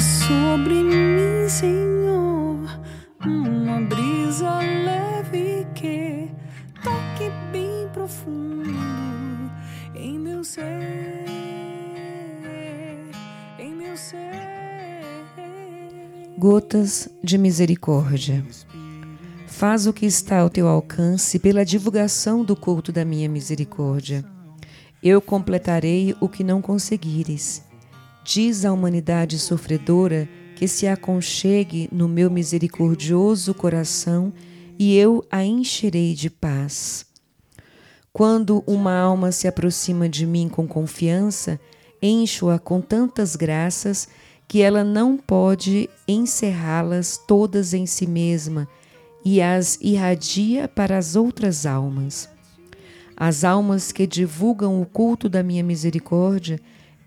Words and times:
Sobre 0.00 0.82
mim, 0.82 1.46
Senhor, 1.46 2.80
uma 3.22 3.82
brisa 3.82 4.58
leve 4.60 5.66
que 5.74 6.30
toque 6.82 7.30
bem 7.52 7.86
profundo 7.92 8.70
em 9.94 10.18
meu 10.18 10.42
ser, 10.42 11.26
em 13.58 13.74
meu 13.74 13.94
ser. 13.94 14.16
Gotas 16.38 17.10
de 17.22 17.36
misericórdia. 17.36 18.42
Faz 19.46 19.86
o 19.86 19.92
que 19.92 20.06
está 20.06 20.38
ao 20.38 20.48
teu 20.48 20.66
alcance 20.66 21.38
pela 21.38 21.62
divulgação 21.62 22.42
do 22.42 22.56
culto 22.56 22.90
da 22.90 23.04
minha 23.04 23.28
misericórdia. 23.28 24.24
Eu 25.02 25.20
completarei 25.20 26.16
o 26.20 26.26
que 26.26 26.42
não 26.42 26.62
conseguires. 26.62 27.68
Diz 28.32 28.64
à 28.64 28.72
humanidade 28.72 29.40
sofredora 29.40 30.28
que 30.54 30.68
se 30.68 30.86
aconchegue 30.86 31.88
no 31.90 32.06
meu 32.06 32.30
misericordioso 32.30 33.52
coração 33.52 34.32
e 34.78 34.96
eu 34.96 35.26
a 35.32 35.44
encherei 35.44 36.14
de 36.14 36.30
paz. 36.30 37.04
Quando 38.12 38.62
uma 38.68 38.96
alma 38.96 39.32
se 39.32 39.48
aproxima 39.48 40.08
de 40.08 40.24
mim 40.26 40.48
com 40.48 40.64
confiança, 40.68 41.58
encho-a 42.00 42.56
com 42.56 42.80
tantas 42.80 43.34
graças 43.34 44.06
que 44.46 44.62
ela 44.62 44.84
não 44.84 45.16
pode 45.16 45.90
encerrá-las 46.06 47.20
todas 47.26 47.74
em 47.74 47.84
si 47.84 48.06
mesma 48.06 48.68
e 49.24 49.42
as 49.42 49.76
irradia 49.80 50.68
para 50.68 50.96
as 50.96 51.16
outras 51.16 51.66
almas. 51.66 52.28
As 53.16 53.42
almas 53.42 53.90
que 53.90 54.06
divulgam 54.06 54.80
o 54.80 54.86
culto 54.86 55.28
da 55.28 55.42
minha 55.42 55.64
misericórdia, 55.64 56.60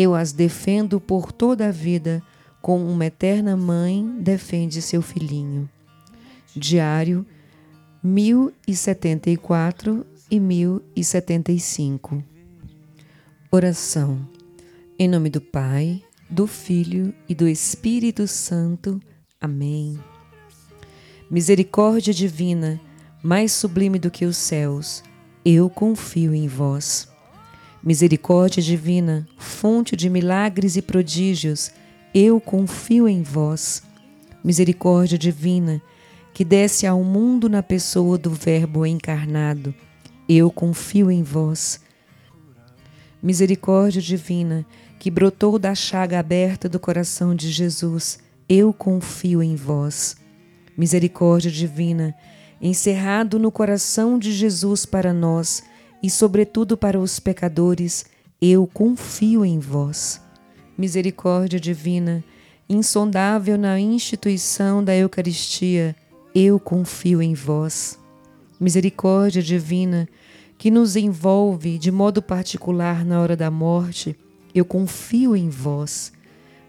eu 0.00 0.14
as 0.14 0.32
defendo 0.32 0.98
por 0.98 1.30
toda 1.30 1.68
a 1.68 1.70
vida, 1.70 2.22
como 2.62 2.90
uma 2.90 3.04
eterna 3.06 3.56
mãe 3.56 4.16
defende 4.18 4.80
seu 4.80 5.02
filhinho. 5.02 5.68
Diário 6.56 7.26
1074 8.02 10.06
e 10.30 10.40
1075. 10.40 12.24
Oração. 13.50 14.26
Em 14.98 15.06
nome 15.08 15.28
do 15.28 15.40
Pai, 15.40 16.02
do 16.28 16.46
Filho 16.46 17.12
e 17.28 17.34
do 17.34 17.48
Espírito 17.48 18.26
Santo. 18.26 19.00
Amém. 19.40 19.98
Misericórdia 21.30 22.14
divina, 22.14 22.80
mais 23.22 23.52
sublime 23.52 23.98
do 23.98 24.10
que 24.10 24.24
os 24.24 24.36
céus, 24.36 25.02
eu 25.44 25.68
confio 25.68 26.34
em 26.34 26.48
vós. 26.48 27.09
Misericórdia 27.82 28.62
divina, 28.62 29.26
fonte 29.38 29.96
de 29.96 30.10
milagres 30.10 30.76
e 30.76 30.82
prodígios, 30.82 31.70
eu 32.12 32.38
confio 32.38 33.08
em 33.08 33.22
vós. 33.22 33.82
Misericórdia 34.44 35.16
divina, 35.16 35.80
que 36.34 36.44
desce 36.44 36.86
ao 36.86 37.02
mundo 37.02 37.48
na 37.48 37.62
pessoa 37.62 38.18
do 38.18 38.30
Verbo 38.30 38.84
encarnado, 38.84 39.74
eu 40.28 40.50
confio 40.50 41.10
em 41.10 41.22
vós. 41.22 41.80
Misericórdia 43.22 44.02
divina, 44.02 44.66
que 44.98 45.10
brotou 45.10 45.58
da 45.58 45.74
chaga 45.74 46.18
aberta 46.18 46.68
do 46.68 46.78
coração 46.78 47.34
de 47.34 47.50
Jesus, 47.50 48.18
eu 48.46 48.74
confio 48.74 49.42
em 49.42 49.56
vós. 49.56 50.18
Misericórdia 50.76 51.50
divina, 51.50 52.14
encerrado 52.60 53.38
no 53.38 53.50
coração 53.50 54.18
de 54.18 54.32
Jesus 54.32 54.84
para 54.84 55.14
nós 55.14 55.62
e, 56.02 56.08
sobretudo, 56.08 56.76
para 56.76 56.98
os 56.98 57.20
pecadores, 57.20 58.04
eu 58.40 58.66
confio 58.66 59.44
em 59.44 59.58
vós. 59.58 60.20
Misericórdia 60.76 61.60
divina, 61.60 62.24
insondável 62.68 63.58
na 63.58 63.78
instituição 63.78 64.82
da 64.82 64.96
Eucaristia, 64.96 65.94
eu 66.34 66.58
confio 66.58 67.20
em 67.20 67.34
vós. 67.34 67.98
Misericórdia 68.58 69.42
divina, 69.42 70.08
que 70.56 70.70
nos 70.70 70.96
envolve 70.96 71.78
de 71.78 71.90
modo 71.90 72.22
particular 72.22 73.04
na 73.04 73.20
hora 73.20 73.36
da 73.36 73.50
morte, 73.50 74.16
eu 74.54 74.64
confio 74.64 75.36
em 75.36 75.48
vós. 75.48 76.12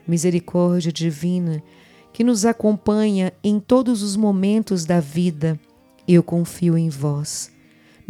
Misericórdia 0.07 0.91
divina, 0.91 1.63
que 2.11 2.23
nos 2.23 2.45
acompanha 2.45 3.31
em 3.43 3.59
todos 3.59 4.01
os 4.01 4.15
momentos 4.15 4.85
da 4.85 4.99
vida, 4.99 5.59
eu 6.07 6.21
confio 6.21 6.77
em 6.77 6.89
vós. 6.89 7.51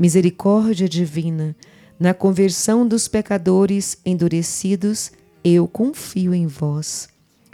Misericórdia 0.01 0.89
divina, 0.89 1.55
na 1.99 2.11
conversão 2.11 2.87
dos 2.87 3.07
pecadores 3.07 3.99
endurecidos, 4.03 5.11
eu 5.43 5.67
confio 5.67 6.33
em 6.33 6.47
vós. 6.47 7.07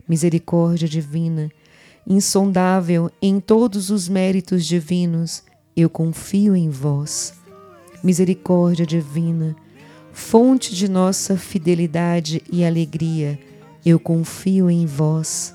Misericórdia 0.07 0.87
divina, 0.87 1.51
insondável 2.07 3.11
em 3.21 3.41
todos 3.41 3.89
os 3.89 4.07
méritos 4.07 4.65
divinos, 4.65 5.43
eu 5.75 5.89
confio 5.89 6.55
em 6.55 6.69
vós. 6.69 7.33
Misericórdia 8.01 8.85
divina, 8.85 9.53
fonte 10.13 10.73
de 10.73 10.87
nossa 10.87 11.35
fidelidade 11.35 12.41
e 12.49 12.63
alegria, 12.63 13.37
eu 13.85 13.99
confio 13.99 14.71
em 14.71 14.85
vós. 14.85 15.53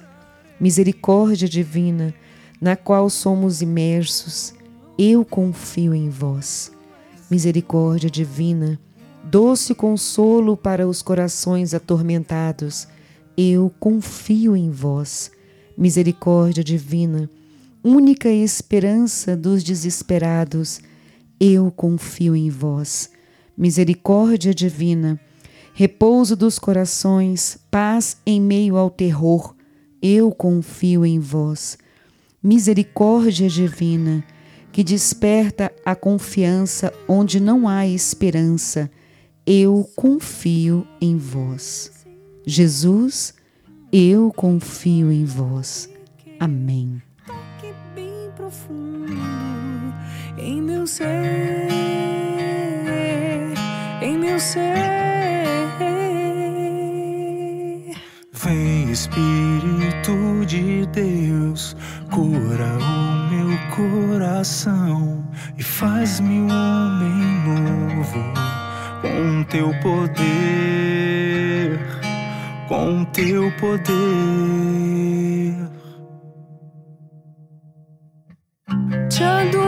Misericórdia 0.60 1.48
divina, 1.48 2.12
na 2.60 2.76
qual 2.76 3.08
somos 3.08 3.62
imersos, 3.62 4.52
eu 4.98 5.24
confio 5.24 5.94
em 5.94 6.10
vós. 6.10 6.70
Misericórdia 7.32 8.10
divina, 8.10 8.78
doce 9.24 9.74
consolo 9.74 10.54
para 10.54 10.86
os 10.86 11.00
corações 11.00 11.72
atormentados, 11.72 12.86
eu 13.34 13.72
confio 13.80 14.54
em 14.54 14.70
vós. 14.70 15.30
Misericórdia 15.74 16.62
divina, 16.62 17.30
única 17.82 18.28
esperança 18.28 19.34
dos 19.34 19.64
desesperados, 19.64 20.82
eu 21.40 21.70
confio 21.70 22.36
em 22.36 22.50
vós 22.50 23.08
misericórdia 23.56 24.52
divina, 24.52 25.18
repouso 25.72 26.36
dos 26.36 26.58
corações, 26.58 27.56
paz 27.70 28.18
em 28.26 28.42
meio 28.42 28.76
ao 28.76 28.90
terror, 28.90 29.54
eu 30.02 30.30
confio 30.32 31.06
em 31.06 31.18
vós. 31.18 31.78
Misericórdia 32.42 33.48
divina, 33.48 34.22
que 34.72 34.82
desperta 34.82 35.70
a 35.84 35.94
confiança 35.94 36.92
onde 37.06 37.38
não 37.38 37.68
há 37.68 37.86
esperança, 37.86 38.90
eu 39.46 39.88
confio 39.94 40.86
em 41.00 41.16
vós. 41.16 41.92
Jesus, 42.46 43.34
eu 43.92 44.32
confio 44.34 45.12
em 45.12 45.24
vós. 45.24 45.88
Amém. 46.40 47.00
Toque 47.26 47.72
bem 47.94 48.30
profundo 48.34 49.12
em 50.38 50.60
meu 50.62 50.86
ser 50.86 51.68
meu 54.32 54.40
ser. 54.40 54.72
Vem, 58.32 58.90
Espírito 58.90 60.46
de 60.46 60.86
Deus, 60.86 61.76
cura 62.10 62.78
o 62.78 62.91
coração 63.72 65.24
e 65.56 65.62
faz-me 65.62 66.40
um 66.40 66.48
homem 66.50 67.14
novo 67.46 68.22
com 69.00 69.44
teu 69.44 69.72
poder, 69.80 70.20
com 72.68 73.04
teu 73.06 73.50
poder. 73.52 73.92
Te 79.08 79.24
adorar. 79.24 79.61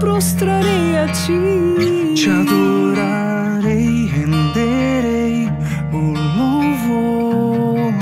Prostrarei 0.00 0.96
a 0.96 1.06
ti. 1.12 2.14
Te 2.14 2.30
adorarei, 2.30 4.06
renderei 4.06 5.48
o 5.92 6.00
louvor, 6.38 7.94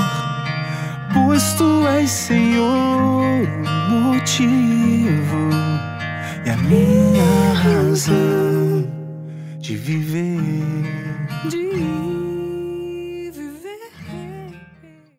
pois 1.13 1.53
tu 1.55 1.87
és 1.89 2.11
Senhor, 2.11 3.47
o 3.91 4.01
motivo 4.01 5.51
e 6.47 6.51
a 6.51 6.57
minha 6.57 7.53
razão 7.55 8.89
de 9.59 9.77
viver. 9.77 10.39
De 11.51 12.18